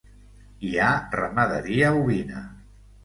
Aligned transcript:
Hi 0.69 0.71
ha 0.79 0.87
ramaderia 1.19 1.93
ovina. 2.03 2.43